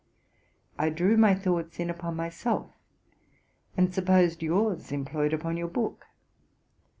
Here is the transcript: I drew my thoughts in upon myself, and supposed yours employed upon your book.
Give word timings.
I 0.79 0.89
drew 0.89 1.15
my 1.15 1.35
thoughts 1.35 1.79
in 1.79 1.91
upon 1.91 2.15
myself, 2.15 2.71
and 3.77 3.93
supposed 3.93 4.41
yours 4.41 4.91
employed 4.91 5.31
upon 5.31 5.57
your 5.57 5.67
book. 5.67 6.07